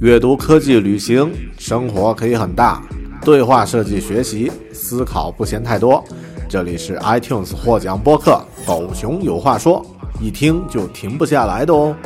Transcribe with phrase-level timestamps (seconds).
[0.00, 2.80] 阅读、科技、旅行，生活可以很大。
[3.24, 6.04] 对话设计、学习、思考不嫌太多。
[6.48, 9.84] 这里是 iTunes 获奖播客《狗熊有话说》，
[10.22, 11.96] 一听就停不下来的哦。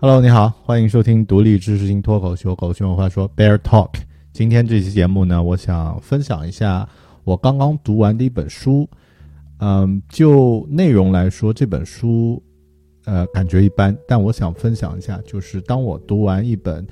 [0.00, 3.90] Hello，你好，欢迎收听独立知识型脱口秀《狗熊有话说》Bear Talk。
[4.32, 6.88] 今天这期节目呢，我想分享一下
[7.24, 8.88] 我刚刚读完的一本书。
[9.58, 12.42] 嗯，就内容来说，这本书，
[13.04, 13.96] 呃，感觉一般。
[14.06, 16.86] 但我想分享一下，就是当我读完一本，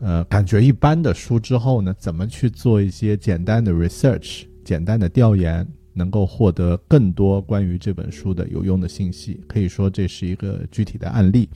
[0.00, 9.40] 呃，感觉一般的书之后呢，怎么去做一些简单的 research、简单的调研，能够获得更多关于这本书的有用的信息。
[9.46, 11.48] 可以说这是一个具体的案例。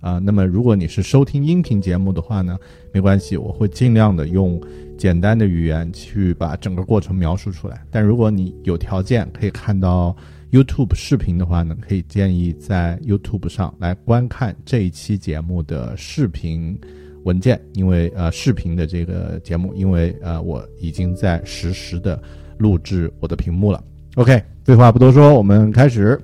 [0.00, 2.56] 啊，那么如果你是收听音频节目的话呢，
[2.92, 4.60] 没关系，我会尽量的用
[4.96, 7.84] 简单的语言去把整个过程描述出来。
[7.90, 10.16] 但如果你有条件可以看到
[10.52, 16.78] YouTube 视频的话呢，可以建议在 YouTube 上来观看这一期节目的视频
[17.24, 22.22] 文件，因为呃视频的这个节目，因为呃我已经在实时的
[22.56, 23.82] 录制我的屏幕了。
[24.14, 26.16] OK，废话不多说，我们开始。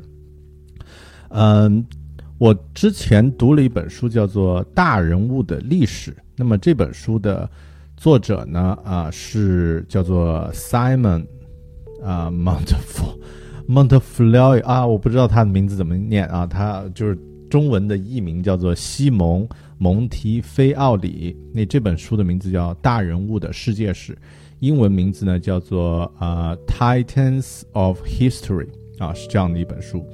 [1.31, 1.85] 嗯。
[2.37, 6.11] 我之前读了一本书，叫做《大人物的历史》。
[6.37, 7.49] 那么这本书的
[7.97, 11.25] 作者呢，啊，是叫做 Simon
[12.03, 13.15] 啊 m o n t f o r
[13.69, 17.17] m o n t f l o r 啊，我不知道他的名字怎么念啊，他就是
[17.49, 19.49] 中文的译名叫做西蒙
[19.79, 21.37] 蒙提菲奥里。
[21.53, 24.13] 那这本书的名字叫《大人物的世界史》，
[24.59, 28.67] 英文名字呢叫做啊 Titans of History
[28.99, 30.05] 啊，是这样的一本书。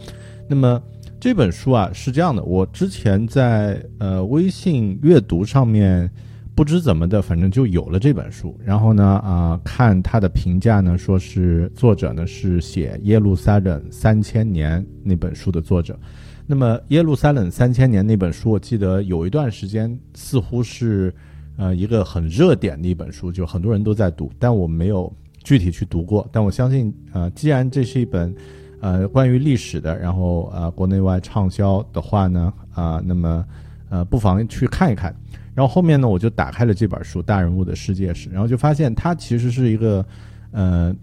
[0.47, 0.81] 那么。
[1.21, 6.11] 这本书啊是这样的，我之前在呃微信阅读上面
[6.55, 8.59] 不知怎么的，反正就有了这本书。
[8.65, 15.99] 然后呢啊，看他的评价呢，说是作者呢是写《耶路撒冷三千年》那本书的作者。
[16.47, 21.15] 那么《耶路撒冷三千年》那本书，我记得有一段时间似乎是
[21.59, 25.13] 呃一个很热点的一本书，就很多人都在读，但我没有
[25.45, 26.27] 具体去读过。
[26.33, 28.35] 但我相信啊，既然这是一本。
[28.81, 33.45] 呃，关于历史的，然后呃，国内外畅销的话呢，啊，那么
[33.91, 35.15] 呃，不妨去看一看。
[35.55, 40.05] 然后后面呢，我就打开了这本书《大人物的世界史》，然后就发现它其实是一个，
[40.53, 40.95] 呃，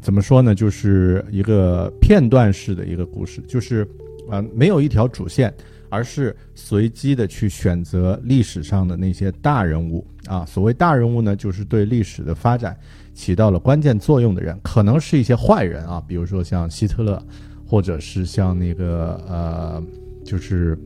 [0.00, 3.86] 怎么说呢，就是一个片段式的一个故事，就是
[4.28, 5.52] 啊，没有一条主线，
[5.90, 10.44] 而是随机的去选择历史上的那些大人物啊。
[10.46, 12.76] 所谓大人物呢，就是对历史的发展。
[13.14, 17.20] 起到了关键作用的人，可能是一些坏人啊，比如说像希特勒，
[17.66, 19.82] 或者是像那个呃，
[20.24, 20.78] 就是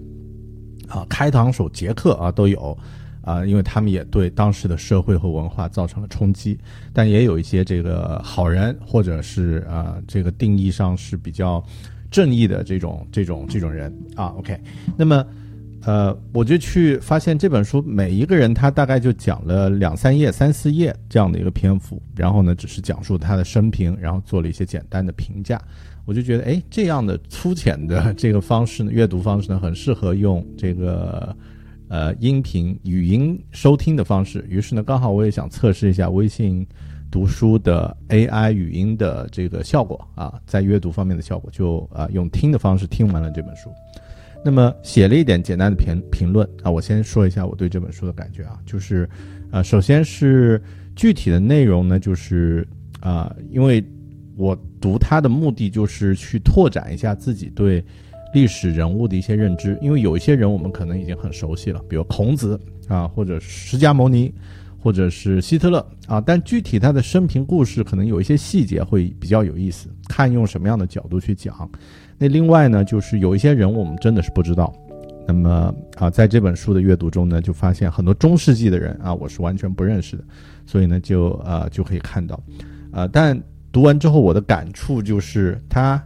[0.88, 2.74] 啊，开膛手杰克啊，都有
[3.20, 6.58] 啊，因为他们也对当时的社会和文化造成了冲击。
[6.90, 11.62] 但也有一些这个好人，或者是啊，这个定义上是比较
[12.12, 14.26] 正义的这种这种这种人啊。
[14.38, 14.56] OK，
[14.96, 15.26] 那么。
[15.84, 25.60] 呃，我就去发现这本书，每一个人他大概就讲了两三页、三四页这样的一个篇幅，然后呢，只是讲述他的生平，然后做了一些简单的评价。
[26.04, 31.36] 我就觉得，哎，这样的粗浅的这个方式呢，阅读方式呢，很适合用这个
[31.88, 34.46] 呃音频语音收听的方式。
[34.48, 36.64] 于是呢，刚好我也想测试一下微信
[37.12, 43.70] 读书的 AI 语音的这个效果啊，在阅读方面的效果，就啊用听的方式听完了这本书。
[44.42, 49.08] 那么写了一点简单的评评论啊，我先说一下我对这本书的感觉啊，就是，
[49.52, 50.60] 呃，首先是
[50.96, 52.66] 具体的内容呢，就是
[53.00, 53.84] 啊，因为
[54.34, 57.84] 我读它的目的就是去拓展一下自己对
[58.32, 62.58] 历史人物的一些认知，因为有一些人我们可能已经很熟悉了，比如孔子
[62.88, 64.32] 啊，或者释迦牟尼，
[64.82, 71.70] 或者是希特勒啊，但具体他的生平故事可能有一些细节会比较有意思，看用什么样的角度去讲。
[72.18, 74.74] 那另外呢，就是有一些人我们真的是不知道。
[75.24, 80.24] 那么啊，在这本书的阅读中呢，就发现很多中世纪的人啊，我是完全不认识的。
[80.66, 82.42] 所以呢，就呃就可以看到，
[82.90, 86.02] 呃，但读完之后我的感触就是，他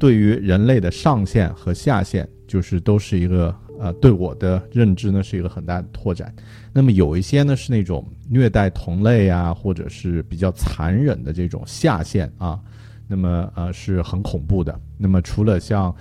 [0.00, 6.34] 对于人类的上限和下限，就是都是一个呃对我的认知呢是一个很大的拓展。
[6.72, 12.60] 那么有一些呢是那种虐待同类啊，或者是比较残忍的这种下限啊。
[13.08, 14.78] 那么呃是很恐怖的。
[14.98, 15.94] 那么除了像，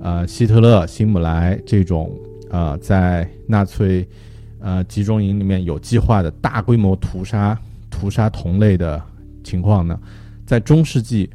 [0.00, 2.12] 呃希特勒、辛姆莱这种
[2.50, 4.08] 呃在纳粹
[4.58, 7.56] 呃集中营里面有计划的大规模屠杀
[7.90, 9.00] 屠杀同类的
[9.44, 9.98] 情况呢，
[10.44, 11.30] 在中世纪，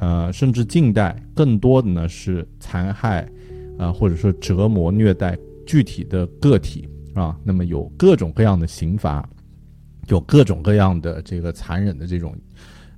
[0.00, 3.28] 呃甚至近代，更多的呢是残害，
[3.82, 5.36] 啊或者说折磨虐待
[5.66, 7.36] 具体的个体啊。
[7.42, 9.28] 那么有各种各样的刑罚，
[10.08, 12.34] 有各种各样的这个残忍的这种。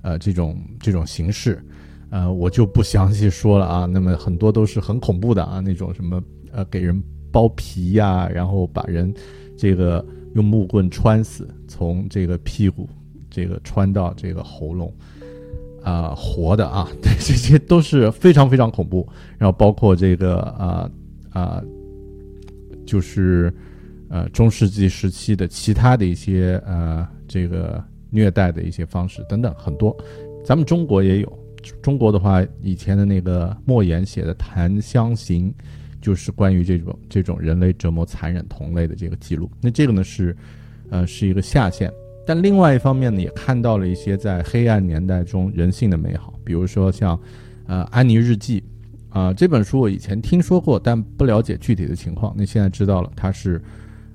[0.06, 1.58] 呃，这种这种形式，
[2.10, 3.86] 呃，我就不详细说了啊。
[3.86, 6.22] 那么很多都是很恐怖的啊，那种什么
[6.52, 7.02] 呃给人
[7.32, 9.10] 剥皮呀，然后把人
[9.56, 10.04] 这个
[10.34, 12.87] 用木棍穿死，从这个屁股
[13.30, 14.92] 这个穿到这个喉咙。
[15.84, 19.06] 啊，活的啊，对，这些都是非常非常恐怖。
[19.36, 20.90] 然后包括这个啊
[21.31, 21.62] 啊，
[22.86, 23.52] 就是
[24.08, 29.94] 呃中世纪时期的其他的一些呃这个虐待的一些方式等等很多。
[30.42, 31.38] 咱们中国也有，
[31.82, 35.50] 中国的话以前的那个莫言写的《檀香刑》，
[36.00, 39.50] 就是关于这种这种人类折磨残忍同类的这个记录。
[39.60, 40.34] 那这个呢是
[40.88, 41.92] 呃是一个下限。
[42.26, 47.19] 但另外一方面呢，也看到了一些在黑暗年代中人性的美好，比如说像，
[47.67, 48.61] 呃，《安妮日记》，
[49.11, 52.35] 啊，这本书我以前听说过，但不了解具体的情况。
[52.37, 53.62] 那现在知道了，它是，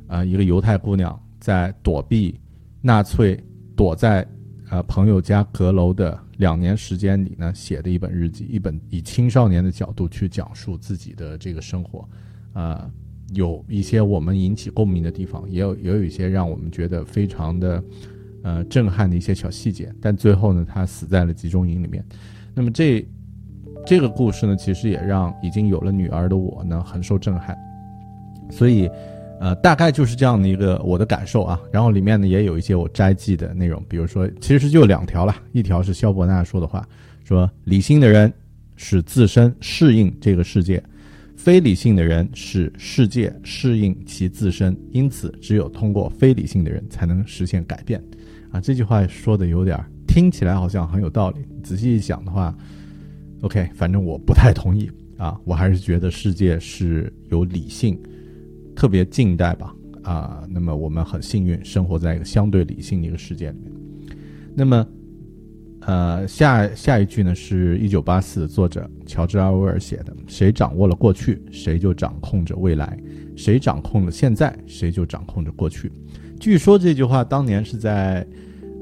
[0.08, 2.40] 啊，一个犹太姑娘在躲避
[2.82, 3.42] 纳粹，
[3.76, 4.26] 躲在，
[4.70, 12.08] 呃，朋友家阁楼的两年时间里呢，写的一本日记，一本以青少年的角度去讲述自己的这个生活，
[12.54, 12.90] 啊。
[13.34, 17.84] 有一些我们引起共鸣的地方，也有也有一些让我们觉得非常的，
[18.44, 19.94] 呃，震撼的一些小细节。
[20.02, 22.04] 但最后呢，他死在了集中营里面。
[22.54, 23.06] 那么这
[23.86, 27.58] 这个故事呢，其实也让已经有了女儿的我呢，很受震撼。
[28.52, 28.90] 所以，
[29.40, 31.62] 呃，大概就是这样的一个我的感受啊。
[31.72, 36.88] 然后里面呢，也有一些我摘记的内容，比如说，其实就两条了，一条是肖伯纳说的话，
[37.24, 38.34] 说理性的人
[38.75, 40.84] 使自身适应这个世界。
[41.50, 48.00] 非理性的人使世界适应其自身，因此只有通过非理性的人才能实现改变。
[48.51, 52.56] 啊，这句话说的有点听起来好像很有道理，仔细一想的话
[53.42, 58.00] ，OK，反正我不太同意啊，我还是觉得世界是有理性，
[58.75, 63.72] 特别近代吧啊，那么我们很幸运生活在一个相对理性的一个世界里面，
[64.54, 64.88] 那么。
[65.81, 72.88] 呃，下下一句呢是一九八四作者乔治奥威尔写的：“谁掌握了过去，谁就掌控着未来；
[73.36, 75.92] 谁掌控了现在，谁就掌控着过去。”
[76.40, 78.26] 据说这句话当年是在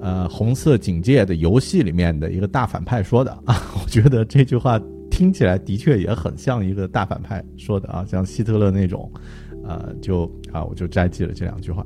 [0.01, 3.55] 呃《红色警戒》的游戏里面的一个大反派说的啊。
[3.81, 4.79] 我觉得这句话
[5.09, 9.11] 听起来的确也很像一个大反派说的啊，像希特勒那种。
[9.63, 10.23] 呃，就
[10.53, 11.85] 啊，我就摘记了这两句话。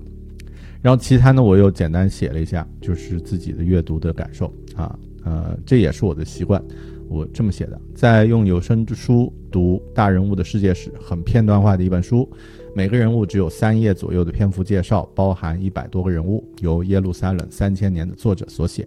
[0.82, 6.60] 然后其他呢，我又简单写了一下，就是自己的阅读的感受啊，呃，这也是我的习惯，
[7.08, 12.28] 我这么写的，在用有声书读《大人物的世界史》，很片段化的一本书，
[12.74, 18.84] 每个人物只有三页左右的篇幅介绍，包含一百多个人物，由耶路撒冷三千年的作者所写，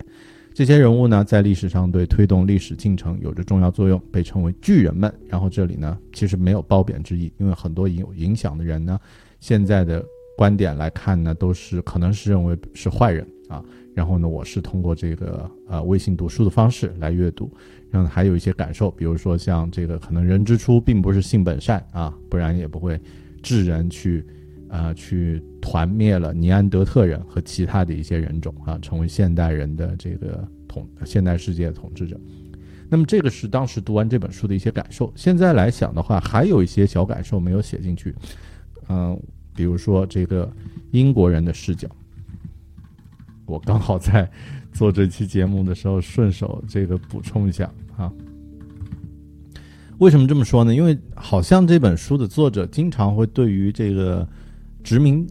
[0.53, 5.15] 这些人物呢，在历史上对推动历史进程有着重要作用，被称为巨人们。
[5.29, 8.99] 然后这里呢，其实没有褒贬之意，因为很多有影响的人呢，
[9.39, 10.05] 现在的。
[10.37, 13.65] 观点来看呢，都是可能是认为是坏人啊。
[13.95, 17.49] 然后呢，我是通过这个呃微信读书的方式来阅读，
[17.91, 23.01] 然后还有一些感受，比如说像这个可能人之初并不是性本善啊，不然也不会
[23.41, 24.27] 智人去
[24.69, 32.19] 啊去团灭了尼安德特人和其他的一些人种啊，成为现代人的这个统现代世界的统治者。
[32.89, 35.13] 那么这个是当时读完这本书的一些感受。
[35.15, 38.13] 现在来想的话，还有一些小感受没有写进去，
[38.89, 39.17] 嗯。
[39.55, 40.51] 比如说这个
[40.91, 41.89] 英国人的视角，
[43.47, 44.31] 我刚好在
[44.73, 48.13] 做这期节目的时候顺手这个补充一下啊。
[49.99, 50.75] 为什么这么说呢？
[50.75, 54.29] 因为好像这本书的作者经常会对于这个
[54.83, 55.25] 殖民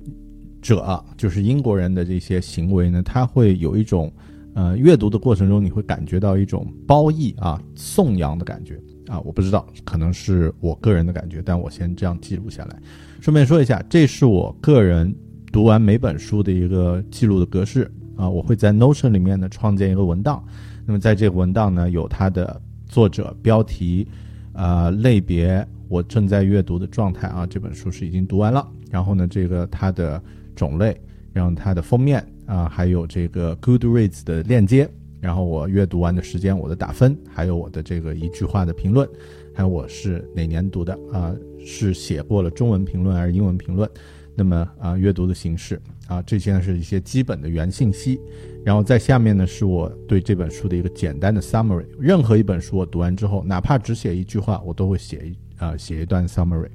[0.61, 4.11] 者，就是英国人的这些行为呢，他会有一种
[4.53, 9.19] 呃阅读的过程中，你会感觉到一种褒义啊、颂扬的感觉啊。
[9.19, 12.79] 我不知道，可能是我个人的感觉，但我先这样记录下来。
[13.23, 15.15] 顺便说一下，这是我个人
[15.49, 17.89] 读完每本书的一个记录的格式。
[18.17, 20.43] 啊，我会在 Notion 里面呢创建一个文档，
[20.85, 24.05] 那么在这个文档呢有它的作者、标题、
[24.51, 27.29] 啊类别、我正在阅读的状态。
[27.29, 30.21] 啊，这本书是已经读完了，然后呢这个它的
[30.53, 30.99] 种类，
[31.31, 34.85] 然后它的封面啊，还有这个 Goodreads 的链接，
[35.21, 39.07] 然后我阅读完的时间、我的打分，还有我的这个一句话的评论，
[39.55, 40.93] 还有我是哪年读的。
[41.13, 41.33] 啊。
[41.65, 43.89] 是写过了中文评论还是英文评论？
[44.35, 48.19] 那么啊，阅读的形式啊，这些呢是一些基本的原信息。
[48.65, 51.85] 然后在下面呢，是我对这本书的一个简单的 summary。
[51.99, 56.69] 任何一本书我读完之后，哪怕只写一句话，我都会写一啊写一段 summary。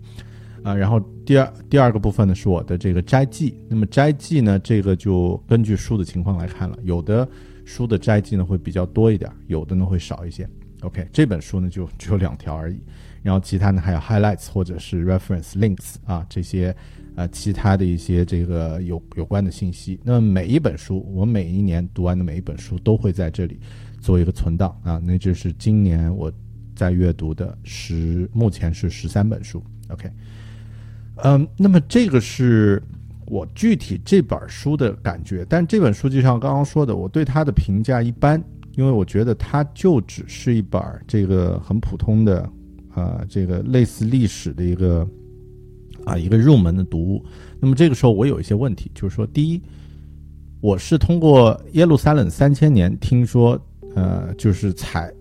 [0.62, 3.58] 啊，然后第二第二个部分呢是我的这个摘记。
[3.68, 6.78] 那么摘记呢，这个就根据书的情况来看了。
[6.82, 7.26] 有的
[7.64, 10.48] 书的摘记呢会比较多一点，有的呢会少一些。
[10.82, 12.80] OK，这本书呢就只有两条而已。
[13.22, 16.74] 然后其他呢还有 highlights 或者是 reference links 啊这些，
[17.16, 19.98] 呃其他的一些这个有有关的信息。
[20.04, 23.58] 那么每一本书，我每一年读完的每一本书都会在这里
[24.00, 25.00] 做一个存档啊。
[25.04, 26.32] 那就是今年我
[26.76, 29.60] 在阅读的十，目前是十三本书。
[29.88, 30.08] OK，
[31.24, 32.80] 嗯，那么这个是
[33.26, 38.42] 我具体这本书的感觉，但这本书就像刚刚说的，我对它的评价一般，
[38.78, 42.48] 因为我觉得它就只是一本这个很普通的，
[42.94, 45.04] 呃，这个类似历史的一个
[46.04, 47.24] 啊一个入门的读物。
[47.58, 49.60] 那么这个时候我有一些问题，就是说，第一，
[50.60, 53.60] 我是通过耶路撒冷三千年听说，
[53.96, 55.12] 呃，就是才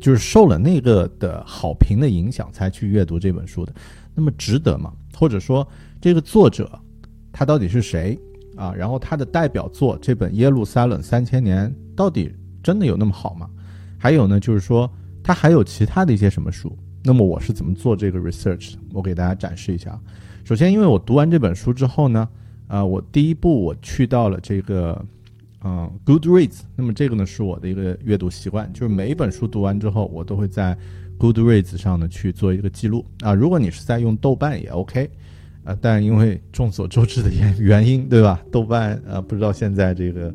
[0.00, 3.74] 就是受了那个的好评的影响才去阅读这本书的。
[4.14, 4.90] 那么值得吗？
[5.14, 5.68] 或者说，
[6.00, 6.80] 这个作者
[7.30, 8.18] 他到底是谁
[8.56, 8.72] 啊？
[8.72, 13.48] 然后他的代表作这本《耶路撒冷三千年》到底真的有那么好吗？
[13.98, 14.90] 还有呢，就是说
[15.22, 16.76] 他还有其他的一些什么书？
[17.02, 18.74] 那么我是怎么做这个 research？
[18.92, 19.98] 我给大家展示一下。
[20.44, 22.28] 首先，因为我读完这本书之后呢，
[22.68, 25.04] 呃，我第一步我去到了这个
[25.64, 26.60] 嗯 Goodreads。
[26.76, 30.76] 那么这个呢是我的一个阅读习惯，就是每一本书读完之后，我都会在。
[31.18, 35.08] Goodreads 上呢去做一个记录啊，如果你是在用豆瓣也 OK，
[35.62, 38.42] 啊，但因为众所周知的原原因，对吧？
[38.50, 40.34] 豆瓣呃不知道现在这个，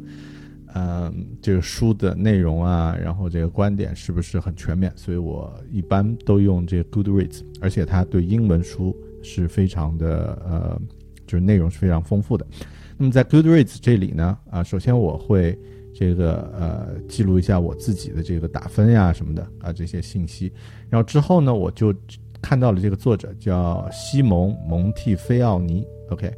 [0.78, 10.82] 嗯，这个书的内容啊，然后这个观点是不是很全面，所以我一般都用这个 Goodreads，而且它对英文书是非常的呃，
[11.26, 12.46] 就是内容是非常丰富的。
[12.98, 15.58] 那么在 Goodreads 这里呢，啊，首先我会。
[16.00, 20.54] 这个呃，记录一下我自己的这个打分呀什么的啊这些信息，
[20.92, 21.92] 然后之后呢，我就
[22.40, 26.32] 看到了这个作者叫西蒙蒙蒂菲奥尼，OK，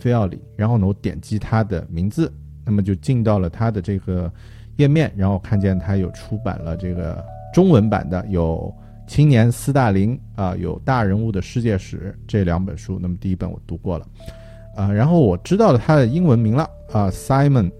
[0.00, 2.28] 菲奥里，然后呢，我点击他的名字，
[2.64, 4.32] 那么就进到了他的这个
[4.76, 8.72] 页面，然后看见他有出版了这个中文版的，有
[9.10, 14.06] 《青年斯大林》啊，有《大人物的世界史》这两本书，那么第一本我读过了，
[14.76, 17.70] 啊，然后我知道了他的英文名了啊，Simon。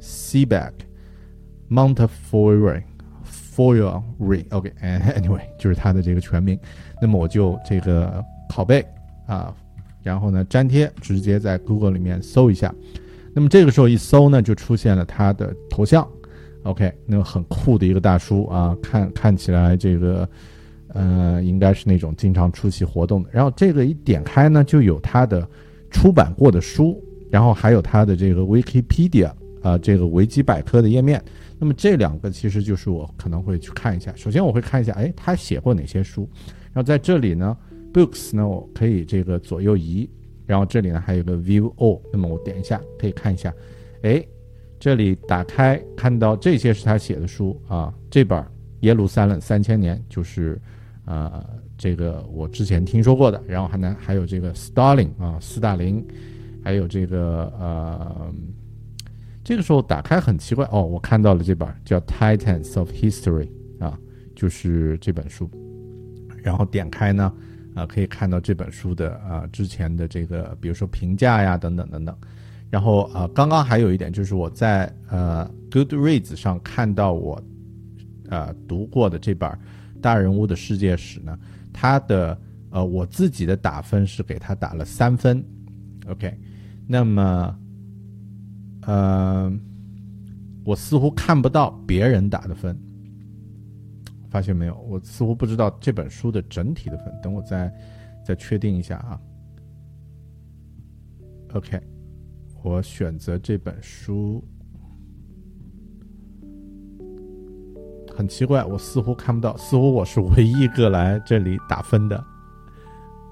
[0.00, 0.74] Seaback
[1.68, 2.84] Montefiore
[3.26, 6.56] Fiore，OK，Anyway， 就是它的这个全名。
[7.02, 8.86] 那么我就这个拷贝
[9.26, 9.52] 啊，
[10.04, 12.72] 然后呢粘贴，直接在 Google 里面搜一下。
[13.32, 16.06] 那么这个时候一搜呢，就出现了他的头像。
[16.64, 20.28] OK，那个很酷的一个大叔啊，看看起来这个
[20.88, 23.30] 呃，应该是那种经常出席活动的。
[23.32, 25.48] 然后这个一点开呢，就有他的
[25.90, 29.30] 出版过的书，然后还有他的这个 Wikipedia。
[29.60, 31.20] 啊，这个维基百科的页面，
[31.58, 34.12] 那么这两个其实就是我可能会去看一下。
[34.14, 36.28] 首先我会看一下，哎，他写过哪些书？
[36.72, 37.56] 然后在这里呢
[37.92, 40.08] ，books 呢，我可以这个左右移，
[40.48, 43.54] 然后这里呢还有个 view all，那么我点一下可以看一下，
[44.02, 44.26] 哎，
[44.80, 48.42] 这里打开看到这些是他写的书啊，这本
[48.80, 50.58] 《耶路撒冷三千年》就是
[51.04, 56.02] 啊，这个我之前听说过的，然后还能还有这个 Stalin 啊，斯大林，
[56.64, 58.34] 还有这个呃。
[59.44, 63.48] 这个时候打开很奇怪哦，我看到了这本叫《Titans of History》
[63.82, 63.98] 啊，
[64.36, 65.48] 就是这本书。
[66.42, 67.32] 然后点开呢，
[67.78, 72.16] 啊，可以看到这本书的啊之前的这个，比如说评价呀等等等等。
[72.70, 77.42] 然后啊，刚刚还有一点就是我在呃 Goodreads 上看到我
[78.28, 79.48] 呃读过的这本
[80.00, 81.38] 《大人物的世界史》呢，
[81.72, 82.38] 它的
[82.70, 85.44] 呃我自己的打分是给他打了三分。
[86.08, 86.36] OK，
[86.86, 87.58] 那么。
[88.86, 89.52] 呃，
[90.64, 92.74] 我似乎看不到别人打的分，
[94.30, 94.76] 发现没有？
[94.88, 97.12] 我似乎不知道这本书的整体的分。
[97.22, 97.72] 等我再
[98.24, 99.20] 再确定一下啊。
[101.54, 101.80] OK，
[102.62, 104.44] 我选择这本书，
[108.14, 112.24] 很奇怪，我似乎看不到，似乎我是唯一一个来这里打分的。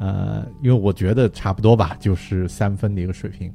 [0.00, 3.52] 呃，因为我觉得差不多吧，就是三分的一个水平。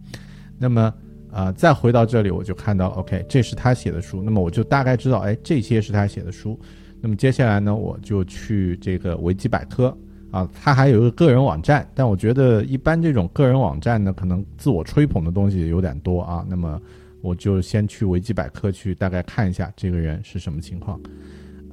[0.58, 0.94] 那么。
[1.32, 6.60] 啊，再回到这里，我就看到，OK，这是他写的书，那么我就大概知道，哎，这些是他写的书。
[7.02, 9.98] 那么接下来呢，我就去这个维基百科
[10.30, 16.46] 啊，他还有一个个人网站，但我觉得一般这种个人网站呢，可能自我吹捧的东西有点多啊。
[16.48, 16.80] 那么
[17.22, 21.00] 我就先去维基百科去大概看一下这个人是什么情况。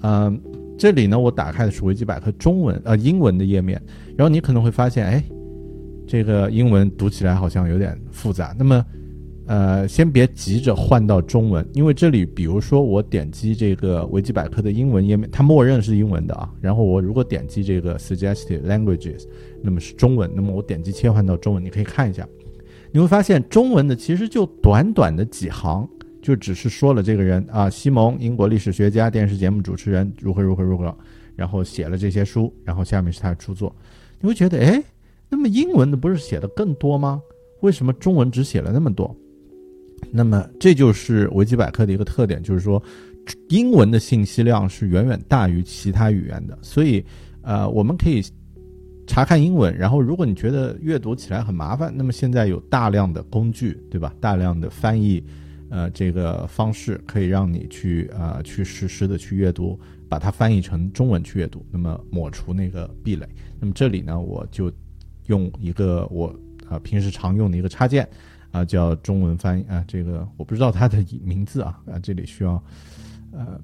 [0.03, 0.41] 嗯，
[0.79, 3.81] 这里呢，我打开的是维基百科中文呃英文的页面，
[4.17, 5.23] 然后你可能会发现，哎，
[6.07, 8.55] 这个英文读起来好像有点复杂。
[8.59, 8.85] 那么
[9.49, 16.53] 呃，先别急着换到中文，因为这里，比如说我点击这个维基百科的英文页面，它默认是英文的啊。
[16.61, 19.25] 然后我如果点击这个 suggested languages，
[19.63, 22.29] 那么是中文，那么我点击切换到中文，你可以看一下，
[22.93, 25.89] 你会发现中文的其实就短短的几行，
[26.21, 30.95] 就只是说了这个人啊，西蒙，英国历史学家、电视节目主持人，如何如何如何，
[31.35, 33.75] 然后写了这些书，然后下面是他的著作，
[34.21, 34.85] 你会觉得，哎，
[35.31, 37.23] 那么英文的不是写的更多吗？
[37.63, 39.17] 为什么中文只写了那么多？
[40.11, 42.83] 那么这就是维基百科的一个特点，就是说，
[43.49, 47.05] 英文的信息量是远远大于其他语言的，所以
[47.43, 48.23] 呃，我们可以
[49.07, 54.15] 查看英文，然后如果你觉得阅读起来很麻烦，那么现在有大量的工具，对吧？
[54.21, 55.23] 大量的翻译
[55.71, 59.79] 呃这个方式可以让你去呃去实时的去阅读，
[60.09, 63.27] 把它翻译成中文去阅读，那么抹除那个壁垒。
[63.61, 64.73] 那么这里呢，我就
[65.27, 66.35] 用一个我
[66.69, 68.09] 啊平时常用的一个插件。
[68.51, 72.63] 啊，叫中文翻译啊，这个我不知道它的名字啊啊，这里需要，
[73.33, 73.61] 呃，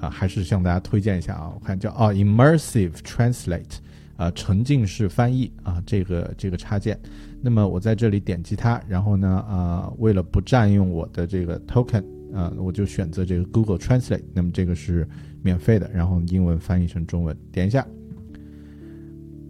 [0.00, 3.76] 啊，还是向大家推荐一下啊，我看叫啊，Immersive Translate，
[4.16, 6.98] 啊，沉浸式翻译啊，这个这个插件，
[7.40, 15.08] 那么我在这里点击它，然后呢，啊，为了不占用我的这个 token，啊，我就选择这个 Google Translate，那么这个是
[15.42, 17.86] 免费的，然后英文翻译成中文，点一下。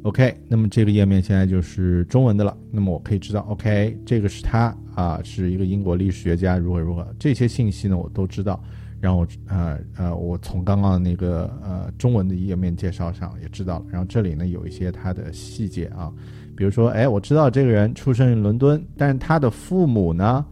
[0.02, 2.56] OK，那么这个页面现在就是中文的了。
[2.70, 8.62] 那么我可以知道，OK，这个是他啊，是一个英国历史学家，如何如何，这些信息呢我都知道。
[8.98, 13.84] 然后呃呃，我从刚刚那个呃中文的页面介绍上也知道了。
[13.90, 16.10] 然后这里呢有一些他的细节啊，
[16.56, 20.44] 比如说，哎，我知道这个人出生于伦敦，但是他的父母呢，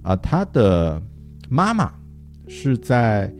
[0.00, 1.02] 啊，他的
[1.50, 1.92] 妈妈
[2.46, 3.30] 是在。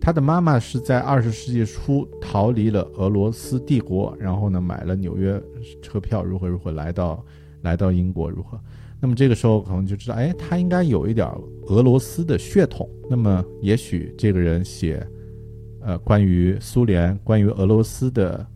[0.00, 5.38] 他的妈妈是在二十世纪初逃离了俄罗斯帝国，然后呢买了纽约
[5.82, 7.22] 车票，如何如何来到
[7.60, 8.58] 来到英国，如何？
[8.98, 11.30] 那么这个时候可能就知道，哎，他应该有一点
[11.66, 12.88] 俄罗斯的血统。
[13.10, 15.06] 那么也许这个人写，
[15.82, 18.46] 呃，关于苏联、关于俄罗斯的，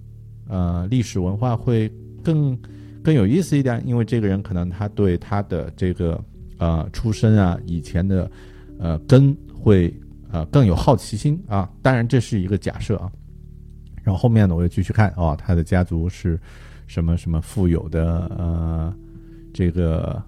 [0.48, 2.58] 呃，历史文化会更
[3.02, 6.18] 更有意思一点，因为这个人可能他对他的这个
[6.56, 8.30] 呃出身啊，以前的
[8.78, 9.94] 呃根会。
[10.34, 11.70] 呃，更有好奇心啊！
[11.80, 13.08] 当然这是一个假设啊。
[14.02, 16.36] 然后后面呢，我又继续看哦，他的家族是
[16.88, 18.92] 什么什么富有的呃
[19.52, 20.20] 这个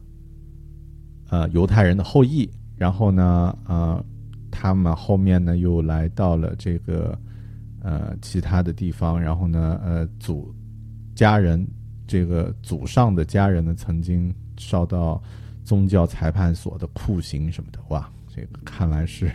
[1.28, 2.48] 呃犹太人的后裔。
[2.76, 4.00] 然后呢，呃，
[4.48, 7.18] 他们后面呢又来到了这个
[7.82, 9.20] 呃其他的地方。
[9.20, 10.54] 然后呢，呃，祖
[11.16, 11.66] 家人
[12.06, 15.20] 这个祖上的家人呢，曾经受到
[15.64, 17.80] 宗教裁判所的酷刑什么的。
[17.88, 19.28] 哇，这个看来是。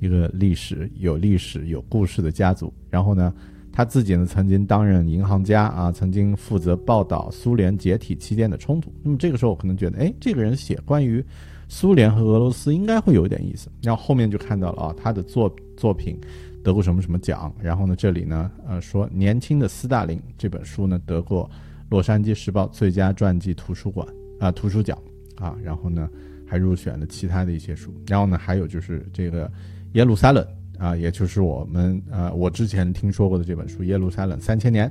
[0.00, 3.34] 一个历史有历史有故事的家族，然后呢，
[3.72, 8.92] 他自己呢曾经担任银行家啊，曾经负责报道苏联解体期间的冲突。
[9.02, 11.24] 那么这个时候我可能觉得，哎，这个人写关于
[11.68, 13.68] 苏联和俄罗斯应该会有点意思。
[13.82, 16.18] 然后后面就看到了啊，他的作作品
[16.62, 17.52] 得过什么什么奖。
[17.60, 21.50] 然后呢，这里呢，呃，说《年轻的斯大林》这本书呢得过
[21.90, 24.06] 洛杉矶时报最佳传记图书馆
[24.38, 24.96] 啊图书奖
[25.36, 25.56] 啊。
[25.62, 26.08] 然后呢，
[26.46, 27.92] 还入选了其他的一些书。
[28.06, 29.50] 然后呢，还有就是这个。
[29.92, 30.46] 耶路撒冷
[30.78, 34.88] 啊，也就是我们呃，我之前听说过的这本书《耶路撒冷三千年》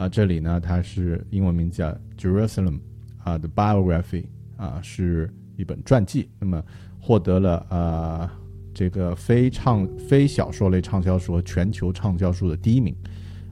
[0.00, 2.78] 啊，这里呢，它是英文名叫《Jerusalem》
[3.22, 4.26] 啊的 Biography
[4.56, 6.28] 啊，是一本传记。
[6.38, 6.62] 那么
[7.00, 8.30] 获得了呃
[8.72, 12.94] 这个非畅非小说类畅销书和全球畅销书的第一名。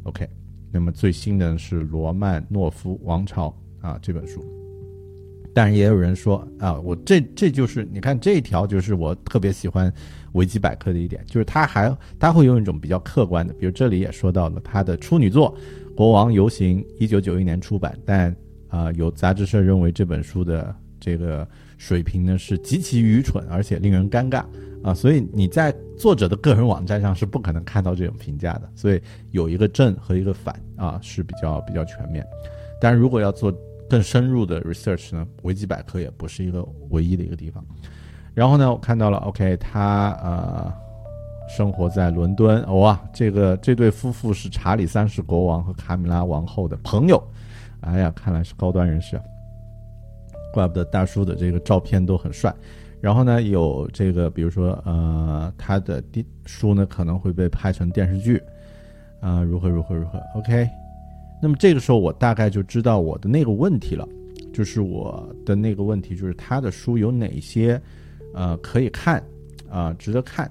[0.04, 0.28] OK，
[0.70, 4.61] 那么最新的是罗曼诺夫王朝啊这本书。
[5.54, 9.92] 但是也有人说啊，我这这就是你看这一条就是我特别喜欢
[10.32, 15.54] 维基百科的一点，就是他还他会用一种比较客观的，比如这里也说到了他的处女作
[15.94, 18.34] 《国王游行》，一九九一年出版，但
[18.68, 24.42] 啊有杂志社认为这本书的这个水平呢是极其愚蠢，而且令人尴尬
[24.82, 29.00] 啊，所以你在作者的个人网站上是不可能看到这种评价的，所以
[29.32, 32.26] 有一个正和一个反啊是比较比较全面，
[32.80, 33.54] 但是如果要做。
[33.92, 37.62] 更深入的 research 呢，维基百科也不是一个唯一的一个地方。
[38.32, 40.72] 然后呢，我看到了，OK，他呃
[41.46, 47.22] 生活在伦敦，哇，这个这对夫妇是查理三世国王和卡米拉王后的朋友。
[47.82, 49.20] 哎呀，看来是高端人士，
[50.54, 52.50] 怪不得大叔的这个照片都很帅。
[52.98, 56.02] 然后呢，有这个，比如说呃，他的
[56.46, 58.42] 书呢可能会被拍成电视剧，
[59.20, 60.66] 啊，如何如何如何，OK。
[61.42, 64.08] 那么这个时候，我大概就知道我的那个问题了，
[64.52, 67.82] 就是我的那个问题就是他的书有哪些，
[68.32, 69.20] 呃，可以看，
[69.68, 70.48] 啊，值得看。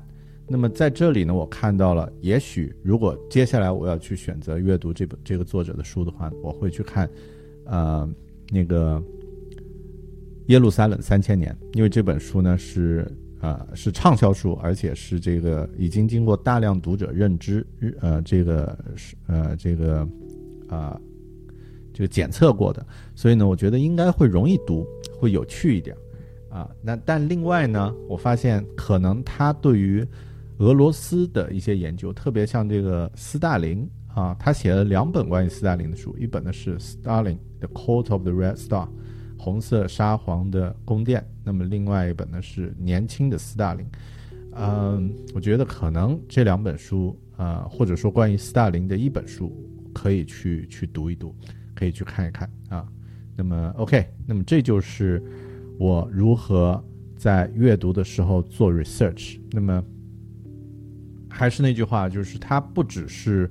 [0.49, 7.09] 那么在这里呢，我看到了，也许如果接下来我要去选择阅读这本这个作者的书的话，我会去看，
[7.63, 8.05] 呃，
[8.49, 8.99] 那个
[10.47, 17.65] 《耶路撒冷三千年》，因为这本书呢是啊是畅销书，而且是这个已经经过大量读者认知，
[18.01, 20.05] 呃，这个是呃这个。
[20.71, 20.99] 啊，
[21.93, 24.87] 这个检测过的，所以呢，我觉得应该会容易读，
[25.19, 25.95] 会有趣一点，
[26.49, 30.07] 啊，那但另外呢，我发现可能他对于
[30.59, 38.85] 俄罗斯的一些研究，特别像这个斯大林啊，他写了两本关于斯大林的书，一本呢是《Stalin: The Court of the Red Star》，
[39.37, 43.85] 红色沙皇的宫殿，那么另外一本呢是年轻的斯大林，
[44.53, 49.51] 嗯，我觉得可能这两本书，呃，或者说关于斯大林的一本书，
[49.93, 51.35] 可以去去读一读，
[51.73, 52.87] 可以去看一看啊。
[53.35, 55.23] 那么，OK，那么这就是
[55.79, 56.83] 我如何
[57.17, 59.39] 在阅读的时候做 research。
[59.51, 59.83] 那么，
[61.29, 63.49] 还是那句话，就是它不只是，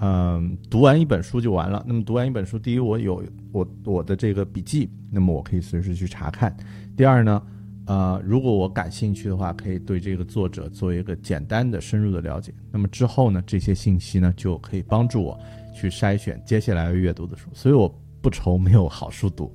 [0.00, 1.84] 嗯，读完一本书就完了。
[1.86, 6.50] 那么，读完一本书，第一，我有我我的这个笔记，那么我可以随时去查看；
[6.96, 7.42] 第二呢，
[7.86, 12.52] 呃，如果我感兴趣的话，可以对这个作者做一个简单的、深入的了解。
[12.72, 15.38] 那么之后呢，这些信息呢，就可以帮助我
[15.72, 17.48] 去筛选接下来要阅读的书。
[17.52, 17.92] 所以我。
[18.22, 19.52] 不愁没有好书读。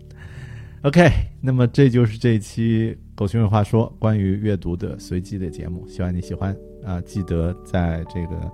[0.81, 6.53] OK，那么这就是这一期《狗熊有话说》关于阅读的随机的节目，希望你喜欢
[6.83, 6.99] 啊！
[7.05, 8.51] 记得在这个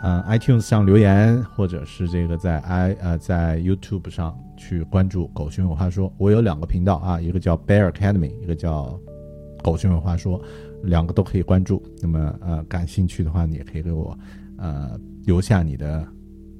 [0.00, 6.08] 呃 iTunes 上留言，或者是这个在 i 呃在 YouTube 上去关注《狗熊有话说》。
[6.18, 8.96] 我有两个频道啊，一个叫 Bear Academy，一个叫
[9.60, 10.40] 《狗熊有话说》，
[10.84, 11.82] 两个都可以关注。
[12.00, 14.16] 那么呃，感兴趣的话，你也可以给我
[14.56, 16.06] 呃留下你的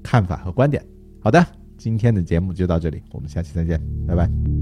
[0.02, 0.84] 看法和观点。
[1.20, 1.44] 好的。
[1.78, 4.61] 今天的节目就到这里，我们下期再见，拜拜。